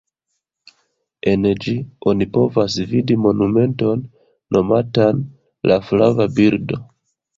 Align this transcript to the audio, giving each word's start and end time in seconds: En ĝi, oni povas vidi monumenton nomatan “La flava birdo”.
En 1.31 1.43
ĝi, 1.65 1.73
oni 2.11 2.27
povas 2.39 2.77
vidi 2.93 3.17
monumenton 3.25 4.03
nomatan 4.57 5.23
“La 5.73 5.79
flava 5.91 6.29
birdo”. 6.41 6.81